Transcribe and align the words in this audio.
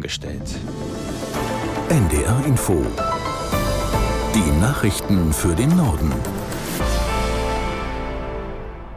gestellt. 0.00 0.58
NDR 1.88 2.44
Info. 2.46 2.84
Die 4.34 4.60
Nachrichten 4.60 5.32
für 5.32 5.54
den 5.54 5.76
Norden. 5.76 6.12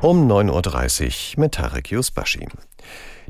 Um 0.01 0.31
9.30 0.31 1.38
Uhr 1.38 1.41
mit 1.41 1.54
Tarek 1.54 1.91
Yusbashi. 1.91 2.47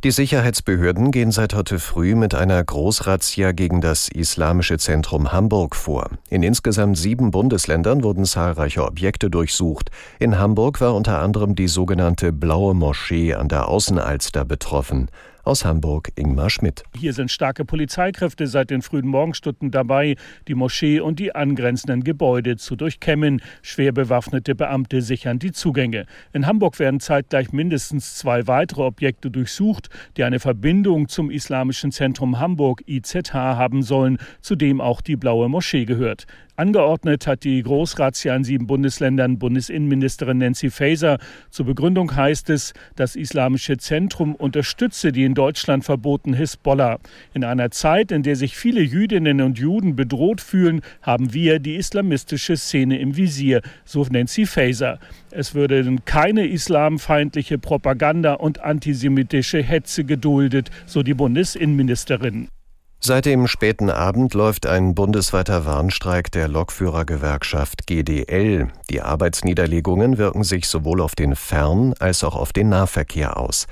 Die 0.06 0.12
Sicherheitsbehörden 0.12 1.12
gehen 1.12 1.32
seit 1.32 1.54
heute 1.54 1.78
früh 1.78 2.16
mit 2.16 2.34
einer 2.34 2.64
Großrazzia 2.64 3.52
gegen 3.52 3.82
das 3.82 4.08
Islamische 4.08 4.78
Zentrum 4.78 5.34
Hamburg 5.34 5.76
vor. 5.76 6.12
In 6.30 6.42
insgesamt 6.42 6.98
sieben 6.98 7.32
Bundesländern 7.32 8.02
wurden 8.02 8.24
zahlreiche 8.24 8.86
Objekte 8.86 9.30
durchsucht. 9.30 9.92
In 10.18 10.40
Hamburg 10.40 10.80
war 10.80 10.96
unter 10.96 11.20
anderem 11.20 11.54
die 11.54 11.68
sogenannte 11.68 12.32
Blaue 12.32 12.76
Moschee 12.76 13.34
an 13.34 13.50
der 13.50 13.68
Außenalster 13.68 14.46
betroffen. 14.46 15.10
Aus 15.44 15.66
Hamburg 15.66 16.10
Ingmar 16.16 16.50
Schmidt. 16.50 16.84
Hier 16.98 17.14
sind 17.14 17.32
starke 17.32 17.66
Polizeikräfte 17.66 18.48
seit 18.48 18.70
den 18.70 18.82
frühen 18.82 19.08
Morgenstunden 19.08 19.72
dabei, 19.72 20.16
die 20.48 20.56
Moschee 20.56 21.00
und 21.00 21.20
die 21.20 21.34
angrenzenden 21.34 22.04
Gebäude 22.04 22.58
zu 22.58 22.76
durchkämmen. 22.76 23.42
Schwer 23.62 23.92
bewaffnete 23.92 24.56
Beamte 24.56 25.02
sichern 25.02 25.40
die 25.40 25.52
Zugänge. 25.52 26.06
In 26.34 26.46
Hamburg 26.46 26.80
werden 26.80 27.00
zeitgleich 27.00 27.52
mindestens 27.52 28.16
zwei 28.16 28.48
weitere 28.48 28.84
Objekte 28.84 29.32
durchsucht, 29.32 29.90
die 30.18 30.24
eine 30.24 30.40
Verbindung 30.40 31.08
zum 31.08 31.32
Islamischen 31.32 31.92
Zentrum 31.92 32.40
Hamburg 32.40 32.84
IZH 32.88 33.34
haben 33.34 33.82
sollen, 33.82 34.18
zu 34.42 34.56
dem 34.56 34.82
auch 34.82 35.02
die 35.02 35.16
Blaue 35.16 35.50
Moschee 35.50 35.86
gehört. 35.86 36.28
Angeordnet 36.60 37.26
hat 37.26 37.46
die 37.46 37.64
Großrazzia 37.64 38.36
in 38.36 38.44
sieben 38.44 38.68
Bundesländern 38.68 39.40
Bundesinnenministerin 39.40 40.40
Nancy 40.40 40.70
Faeser. 40.70 41.18
Zur 41.50 41.66
Begründung 41.66 42.14
heißt 42.14 42.50
es, 42.50 42.74
das 42.98 43.16
Islamische 43.16 43.78
Zentrum 43.78 44.36
unterstütze 44.36 45.14
die 45.14 45.24
in 45.24 45.36
Deutschland 45.36 45.86
verbotene 45.86 46.36
Hisbollah. 46.36 47.00
In 47.34 47.46
einer 47.46 47.72
Zeit, 47.72 48.12
in 48.12 48.24
der 48.24 48.36
sich 48.36 48.58
viele 48.58 48.82
Jüdinnen 48.82 49.40
und 49.40 49.58
Juden 49.58 49.96
bedroht 49.96 50.42
fühlen, 50.42 50.82
haben 51.02 51.34
wir 51.34 51.60
die 51.60 51.78
islamistische 51.78 52.58
Szene 52.58 53.00
im 53.00 53.16
Visier, 53.16 53.62
so 53.86 54.06
Nancy 54.12 54.46
Faeser. 54.46 55.00
Es 55.32 55.56
würde 55.56 55.96
keine 56.04 56.46
islamfeindliche 56.46 57.58
Propaganda 57.58 58.34
und 58.34 58.60
antisemitische 58.60 59.64
Hetze 59.64 60.04
geduldet, 60.04 60.72
so 60.86 61.04
die 61.04 61.14
Bundesinnenministerin. 61.14 62.50
Seit 63.02 63.26
dem 63.26 63.48
späten 63.48 63.90
Abend 63.90 64.34
läuft 64.34 64.68
ein 64.68 64.94
bundesweiter 64.94 65.66
Warnstreik 65.66 66.32
der 66.32 66.50
Lokführergewerkschaft 66.50 67.88
GDL. 67.88 68.68
Die 68.90 69.02
Arbeitsniederlegungen 69.02 70.18
wirken 70.18 70.44
sich 70.44 70.68
sowohl 70.68 71.00
auf 71.00 71.16
den 71.16 71.38
Fern- 71.38 71.94
als 72.00 72.26
auch 72.26 72.36
auf 72.36 72.52
den 72.52 72.68
Nahverkehr 72.68 73.38
aus. 73.38 73.68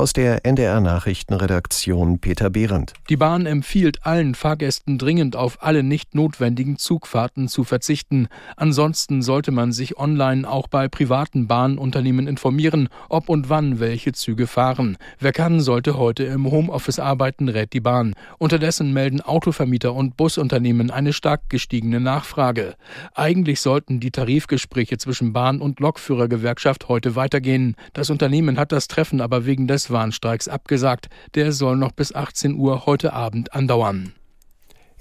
Aus 0.00 0.14
der 0.14 0.46
NDR 0.46 0.80
Nachrichtenredaktion 0.80 2.20
Peter 2.20 2.48
Behrendt. 2.48 2.94
Die 3.10 3.18
Bahn 3.18 3.44
empfiehlt 3.44 4.06
allen 4.06 4.34
Fahrgästen 4.34 4.96
dringend 4.96 5.36
auf 5.36 5.62
alle 5.62 5.82
nicht 5.82 6.14
notwendigen 6.14 6.78
Zugfahrten 6.78 7.48
zu 7.48 7.64
verzichten. 7.64 8.28
Ansonsten 8.56 9.20
sollte 9.20 9.50
man 9.50 9.72
sich 9.72 9.98
online 9.98 10.48
auch 10.48 10.68
bei 10.68 10.88
privaten 10.88 11.48
Bahnunternehmen 11.48 12.28
informieren, 12.28 12.88
ob 13.10 13.28
und 13.28 13.50
wann 13.50 13.78
welche 13.78 14.12
Züge 14.12 14.46
fahren. 14.46 14.96
Wer 15.18 15.32
kann, 15.32 15.60
sollte 15.60 15.98
heute 15.98 16.24
im 16.24 16.50
Homeoffice 16.50 16.98
arbeiten, 16.98 17.50
rät 17.50 17.74
die 17.74 17.80
Bahn. 17.80 18.14
Unterdessen 18.38 18.94
melden 18.94 19.20
Autovermieter 19.20 19.92
und 19.92 20.16
Busunternehmen 20.16 20.90
eine 20.90 21.12
stark 21.12 21.50
gestiegene 21.50 22.00
Nachfrage. 22.00 22.74
Eigentlich 23.14 23.60
sollten 23.60 24.00
die 24.00 24.12
Tarifgespräche 24.12 24.96
zwischen 24.96 25.34
Bahn 25.34 25.60
und 25.60 25.78
Lokführergewerkschaft 25.78 26.88
heute 26.88 27.16
weitergehen. 27.16 27.76
Das 27.92 28.08
Unternehmen 28.08 28.58
hat 28.58 28.72
das 28.72 28.88
Treffen 28.88 29.20
aber 29.20 29.44
wegen 29.44 29.66
des 29.66 29.89
Warnstreiks 29.90 30.48
abgesagt. 30.48 31.08
Der 31.34 31.52
soll 31.52 31.76
noch 31.76 31.92
bis 31.92 32.14
18 32.14 32.54
Uhr 32.54 32.86
heute 32.86 33.12
Abend 33.12 33.52
andauern. 33.54 34.12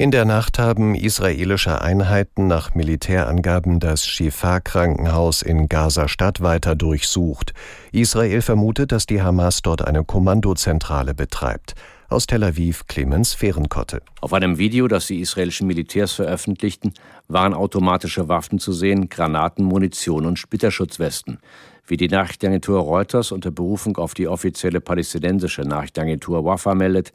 In 0.02 0.12
der 0.12 0.24
Nacht 0.24 0.60
haben 0.60 0.96
israelische 0.96 1.82
Einheiten 1.82 2.48
nach 2.48 2.74
Militärangaben 2.74 3.82
das 3.82 4.08
Shifa-Krankenhaus 4.08 5.42
in 5.42 5.68
Gaza-Stadt 5.68 6.40
weiter 6.40 6.74
durchsucht. 6.74 7.54
Israel 7.92 8.42
vermutet, 8.42 8.94
dass 8.94 9.08
die 9.08 9.22
Hamas 9.22 9.62
dort 9.62 9.86
eine 9.86 10.06
Kommandozentrale 10.06 11.14
betreibt. 11.14 11.76
Aus 12.08 12.28
Tel 12.28 12.46
Aviv 12.46 12.88
Clemens 12.88 13.34
Fehrenkotte. 13.34 14.02
Auf 14.22 14.32
einem 14.32 14.58
Video, 14.58 14.88
das 14.88 15.08
die 15.08 15.20
israelischen 15.20 15.68
Militärs 15.68 16.14
veröffentlichten, 16.14 16.94
waren 17.28 17.54
automatische 17.54 18.30
Waffen 18.30 18.58
zu 18.58 18.72
sehen, 18.72 19.10
Granaten, 19.10 19.66
Munition 19.66 20.26
und 20.26 20.40
Splitterschutzwesten. 20.40 21.40
Wie 21.90 21.98
die 21.98 22.08
Nachrichtenagentur 22.08 22.82
Reuters 22.82 23.32
unter 23.32 23.50
Berufung 23.50 23.98
auf 23.98 24.14
die 24.14 24.28
offizielle 24.28 24.80
palästinensische 24.80 25.64
Nachrichtenagentur 25.64 26.46
Wafa 26.46 26.76
meldet, 26.76 27.12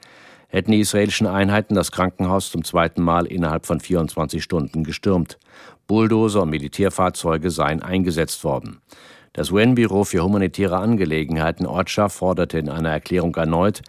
hätten 0.49 0.73
die 0.73 0.81
israelischen 0.81 1.29
Einheiten 1.29 1.77
das 1.77 1.93
Krankenhaus 1.93 2.51
zum 2.51 2.65
zweiten 2.65 3.01
Mal 3.01 3.27
innerhalb 3.27 3.67
von 3.67 3.79
24 3.79 4.43
Stunden 4.43 4.83
gestürmt. 4.83 5.39
Bulldozer 5.87 6.43
und 6.43 6.51
Militärfahrzeuge 6.51 7.53
seien 7.53 7.83
eingesetzt 7.83 8.43
worden. 8.43 8.81
Das 9.33 9.53
UN-Büro 9.53 10.03
für 10.03 10.25
humanitäre 10.25 10.79
Angelegenheiten 10.79 11.67
OCHA 11.67 12.09
forderte 12.09 12.59
in 12.59 12.69
einer 12.69 12.91
Erklärung 12.91 13.37
erneut, 13.37 13.83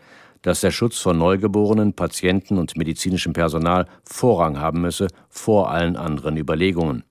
dass 0.43 0.61
der 0.61 0.69
Schutz 0.69 0.99
von 0.99 1.17
Neugeborenen, 1.17 1.93
Patienten 1.93 2.59
und 2.59 2.77
medizinischem 2.77 3.33
Personal 3.33 3.87
Vorrang 4.03 4.59
haben 4.59 4.81
müsse 4.81 5.07
vor 5.29 5.71
allen 5.71 5.95
anderen 5.95 6.37
Überlegungen. 6.37 7.03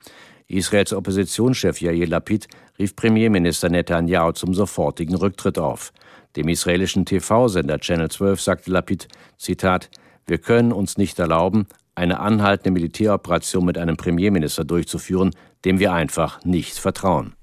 Israels 0.49 0.93
Oppositionschef 0.93 1.81
Yair 1.81 2.07
Lapid 2.07 2.49
rief 2.79 2.95
Premierminister 2.97 3.71
Netanyahu 3.71 4.33
zum 4.33 4.53
sofortigen 4.53 5.15
Rücktritt 5.15 5.59
auf. 5.59 5.93
Dem 6.37 6.49
israelischen 6.49 7.07
TV-Sender 7.07 7.79
Channel 7.79 8.11
12 8.11 8.41
sagte 8.41 8.71
Lapid, 8.71 9.09
Zitat, 9.39 9.91
wir 10.27 10.39
können 10.39 10.73
uns 10.73 10.99
nicht 10.99 11.19
erlauben, 11.19 11.67
eine 11.95 12.21
anhaltende 12.21 12.73
Militäroperation 12.73 13.65
mit 13.65 13.79
einem 13.79 13.97
Premierminister 13.97 14.65
durchzuführen, 14.65 15.31
dem 15.65 15.79
wir 15.79 15.93
einfach 15.93 16.45
nicht 16.45 16.77
vertrauen. 16.77 17.35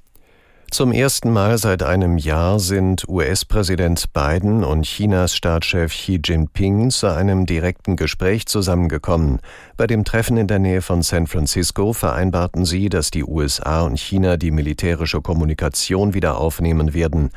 Zum 0.72 0.94
ersten 0.94 1.32
Mal 1.32 1.58
seit 1.58 1.84
einem 1.84 2.18
Jahr 2.18 2.58
sind 2.58 3.04
US-Präsident 3.10 4.14
Biden 4.14 4.64
und 4.64 4.84
Chinas 4.84 5.36
Staatschef 5.36 5.92
Xi 5.92 6.22
Jinping 6.24 6.92
zu 6.92 7.14
einem 7.14 7.46
direkten 7.46 7.98
Gespräch 7.98 8.46
zusammengekommen. 8.46 9.40
Bei 9.76 9.86
dem 9.86 10.06
Treffen 10.06 10.38
in 10.38 10.48
der 10.48 10.60
Nähe 10.60 10.82
von 10.82 11.02
San 11.02 11.28
Francisco 11.28 11.92
vereinbarten 11.92 12.64
sie, 12.64 12.88
dass 12.88 13.12
die 13.12 13.26
USA 13.26 13.82
und 13.82 14.00
China 14.00 14.38
die 14.38 14.52
militärische 14.52 15.20
Kommunikation 15.20 16.14
wieder 16.14 16.38
aufnehmen 16.38 16.94
werden. 16.94 17.32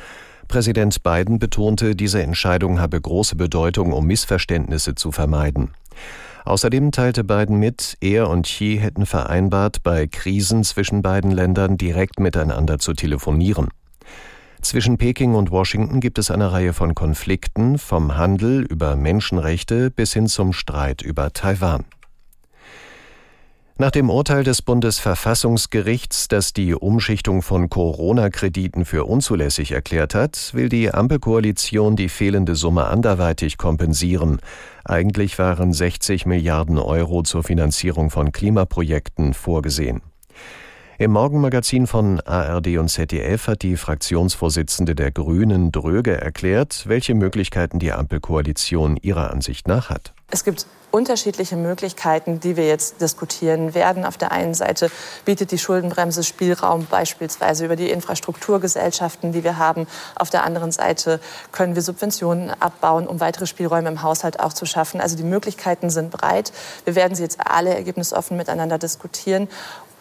Präsident 0.47 1.03
Biden 1.03 1.41
betonte, 1.41 1.97
diese 1.97 2.23
Entscheidung 2.23 2.79
habe 2.79 3.01
große 3.01 3.35
Bedeutung, 3.35 3.93
um 3.93 4.07
Missverständnisse 4.07 4.95
zu 4.95 5.11
vermeiden. 5.11 5.73
Außerdem 6.45 6.93
teilte 6.93 7.25
Biden 7.25 7.59
mit, 7.59 7.97
er 8.01 8.29
und 8.29 8.45
Xi 8.45 8.79
hätten 8.81 9.07
vereinbart, 9.07 9.83
bei 9.83 10.07
Krisen 10.07 10.63
zwischen 10.63 11.01
beiden 11.01 11.31
Ländern 11.31 11.79
direkt 11.79 12.21
miteinander 12.21 12.79
zu 12.79 12.93
telefonieren. 12.93 13.69
Zwischen 14.61 14.99
Peking 14.99 15.35
und 15.35 15.51
Washington 15.51 16.01
gibt 16.01 16.19
es 16.19 16.31
eine 16.31 16.53
Reihe 16.53 16.73
von 16.73 16.95
Konflikten, 16.95 17.79
vom 17.79 18.17
Handel 18.17 18.63
über 18.63 18.97
Menschenrechte 18.97 19.91
bis 19.91 20.13
hin 20.13 20.27
zum 20.27 20.53
Streit 20.53 21.03
über 21.03 21.33
Taiwan. 21.33 21.85
Nach 23.77 23.91
dem 23.91 24.09
Urteil 24.09 24.45
des 24.45 24.63
Bundesverfassungsgerichts, 24.63 26.29
das 26.29 26.53
die 26.53 26.75
Umschichtung 26.75 27.43
von 27.43 27.69
Corona-Krediten 27.69 28.85
für 28.85 29.05
unzulässig 29.05 29.73
erklärt 29.73 30.15
hat, 30.15 30.55
will 30.55 30.69
die 30.69 30.95
Ampelkoalition 30.95 31.97
die 31.97 32.09
fehlende 32.09 32.55
Summe 32.55 32.85
anderweitig 32.85 33.59
kompensieren. 33.59 34.39
Eigentlich 34.85 35.41
waren 35.41 35.73
60 35.73 36.25
Milliarden 36.25 36.79
Euro 36.79 37.25
zur 37.25 37.43
Finanzierung 37.43 38.11
von 38.11 38.31
Klimaprojekten 38.31 39.35
vorgesehen. 39.35 40.03
Im 40.97 41.11
Morgenmagazin 41.11 41.89
von 41.89 42.21
ARD 42.21 42.79
und 42.79 42.89
ZDF 42.89 43.49
hat 43.49 43.63
die 43.63 43.77
Fraktionsvorsitzende 43.77 44.95
der 44.95 45.11
Grünen 45.11 45.73
Dröge 45.73 46.17
erklärt, 46.21 46.85
welche 46.87 47.17
Möglichkeiten 47.17 47.81
die 47.81 47.91
Ampelkoalition 47.91 48.97
ihrer 48.99 49.33
Ansicht 49.33 49.67
nach 49.67 49.91
hat. 49.91 50.15
Es 50.31 50.45
gibt 50.45 50.69
unterschiedliche 50.95 51.57
Möglichkeiten, 51.57 52.39
die 52.39 52.57
wir 52.57 52.69
jetzt 52.69 53.01
diskutieren 53.01 53.75
werden. 53.75 54.05
Auf 54.05 54.17
der 54.17 54.31
einen 54.31 54.55
Seite 54.55 54.93
bietet 55.25 55.51
die 55.51 55.59
Schuldenbremse 55.59 56.23
Spielraum 56.23 56.87
beispielsweise 56.87 57.65
über 57.65 57.75
die 57.75 57.91
Infrastrukturgesellschaften, 57.91 59.33
die 59.33 59.43
wir 59.43 59.59
haben. 59.59 59.89
Auf 60.15 60.31
der 60.31 60.45
anderen 60.45 60.71
Seite 60.71 61.19
können 61.51 61.75
wir 61.75 61.83
Subventionen 61.83 62.51
abbauen, 62.61 63.09
um 63.09 63.19
weitere 63.19 63.47
Spielräume 63.47 63.89
im 63.89 64.03
Haushalt 64.03 64.39
auch 64.39 64.53
zu 64.53 64.67
schaffen. 64.67 65.01
Also 65.01 65.17
die 65.17 65.25
Möglichkeiten 65.25 65.91
sind 65.91 66.13
breit. 66.13 66.53
Wir 66.85 66.95
werden 66.95 67.17
sie 67.17 67.25
jetzt 67.25 67.41
alle 67.45 67.75
ergebnisoffen 67.75 68.37
miteinander 68.37 68.79
diskutieren 68.79 69.49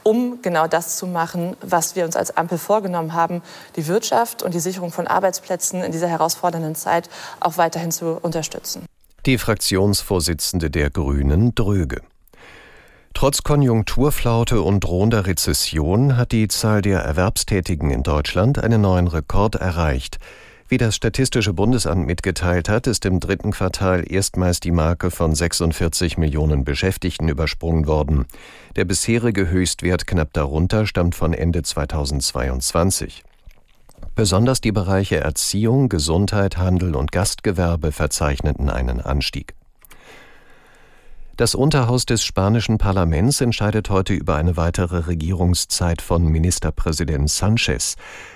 um 0.06 0.42
genau 0.42 0.68
das 0.68 0.98
zu 0.98 1.08
machen, 1.08 1.56
was 1.62 1.96
wir 1.96 2.04
uns 2.04 2.18
als 2.18 2.36
Ampel 2.36 2.58
vorgenommen 2.58 3.14
haben, 3.14 3.42
die 3.78 3.88
Wirtschaft 3.88 4.44
und 4.44 4.54
die 4.54 4.60
Sicherung 4.60 4.92
von 4.92 5.08
Arbeitsplätzen 5.08 5.82
in 5.82 5.94
dieser 5.94 6.10
herausfordernden 6.10 6.76
Zeit 6.76 7.10
auch 7.40 7.56
weiterhin 7.56 7.90
zu 7.90 8.20
unterstützen. 8.22 8.86
Die 9.26 9.38
Fraktionsvorsitzende 9.38 10.70
der 10.70 10.90
Grünen 10.90 11.56
Dröge. 11.56 12.02
Trotz 13.14 13.42
Konjunkturflaute 13.42 14.62
und 14.62 14.84
drohender 14.84 15.26
Rezession 15.26 16.18
hat 16.18 16.34
die 16.34 16.50
Zahl 16.50 16.82
der 16.82 17.00
Erwerbstätigen 17.00 17.90
in 17.90 18.04
Deutschland 18.04 18.62
einen 18.62 18.82
neuen 18.82 19.08
Rekord 19.08 19.56
erreicht. 19.56 20.20
Wie 20.68 20.78
das 20.78 20.98
Statistische 20.98 21.54
Bundesamt 21.54 22.06
mitgeteilt 22.06 22.68
hat, 22.68 22.86
ist 22.86 23.06
im 23.06 23.22
dritten 23.22 23.52
Quartal 23.52 24.04
erstmals 24.06 24.60
die 24.60 24.72
Marke 24.72 25.10
von 25.10 25.34
46 25.34 26.18
Millionen 26.18 26.66
Beschäftigten 26.66 27.30
übersprungen 27.30 27.88
worden. 27.88 28.26
Der 28.76 28.84
bisherige 28.84 29.50
Höchstwert 29.50 30.06
knapp 30.06 30.34
darunter 30.34 30.86
stammt 30.86 31.16
von 31.16 31.32
Ende 31.32 31.64
2022. 31.64 33.24
Besonders 34.16 34.62
die 34.62 34.72
Bereiche 34.72 35.20
Erziehung, 35.20 35.90
Gesundheit, 35.90 36.58
Handel 36.58 36.96
und 36.96 37.12
Gastgewerbe 37.12 37.92
verzeichneten 37.92 38.70
einen 38.70 39.02
Anstieg. 39.02 39.56
Das 41.36 41.56
Unterhaus 41.56 42.06
des 42.06 42.24
spanischen 42.24 42.78
Parlaments 42.78 43.42
entscheidet 43.42 43.90
heute 43.90 44.14
über 44.14 44.36
eine 44.36 44.56
weitere 44.56 45.08
Regierungszeit 45.08 46.04
von 46.04 46.28
Ministerpräsident 46.28 47.28
Sanchez. 47.28 47.96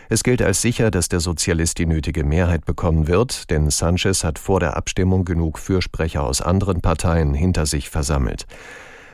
Es 0.09 0.23
gilt 0.23 0.41
als 0.41 0.63
sicher, 0.63 0.89
dass 0.89 1.09
der 1.09 1.19
Sozialist 1.19 1.77
die 1.77 1.85
nötige 1.85 2.23
Mehrheit 2.23 2.65
bekommen 2.65 3.07
wird, 3.07 3.51
denn 3.51 3.69
Sanchez 3.69 4.23
hat 4.23 4.39
vor 4.39 4.59
der 4.59 4.77
Abstimmung 4.77 5.25
genug 5.25 5.59
Fürsprecher 5.59 6.23
aus 6.23 6.41
anderen 6.41 6.81
Parteien 6.81 7.35
hinter 7.35 7.67
sich 7.67 7.91
versammelt. 7.91 8.47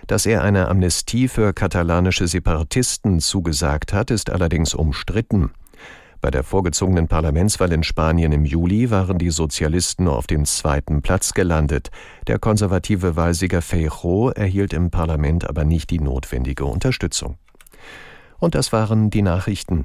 Dass 0.08 0.26
er 0.26 0.44
eine 0.44 0.70
Amnestie 0.70 1.28
für 1.28 1.52
katalanische 1.52 2.30
Separatisten 2.30 3.20
zugesagt 3.20 3.92
hat, 3.92 4.12
ist 4.12 4.30
allerdings 4.30 4.74
umstritten. 4.74 5.52
Bei 6.24 6.32
der 6.32 6.46
vorgezogenen 6.46 7.10
Parlamentswahl 7.10 7.74
in 7.74 7.84
Spanien 7.84 8.32
im 8.32 8.46
Juli 8.46 8.90
waren 8.90 9.18
die 9.18 9.30
Sozialisten 9.30 10.08
auf 10.08 10.26
dem 10.26 10.46
zweiten 10.46 11.02
Platz 11.02 11.34
gelandet. 11.34 11.90
Der 12.28 12.40
konservative 12.40 13.18
Wahlsieger 13.18 13.62
Feijóo 13.62 14.32
erhielt 14.32 14.72
im 14.72 14.90
Parlament 14.90 15.50
aber 15.50 15.66
nicht 15.66 15.90
die 15.90 16.00
notwendige 16.00 16.64
Unterstützung. 16.64 17.36
Und 18.40 18.56
das 18.56 18.72
waren 18.72 19.10
die 19.10 19.22
Nachrichten. 19.22 19.84